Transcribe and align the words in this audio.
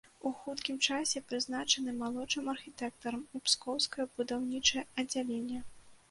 У 0.27 0.29
хуткім 0.43 0.77
часе 0.91 1.19
прызначаны 1.31 1.91
малодшым 1.99 2.47
архітэктарам 2.53 3.21
у 3.39 3.41
пскоўскае 3.49 4.05
будаўнічае 4.15 4.83
аддзяленне. 5.03 5.59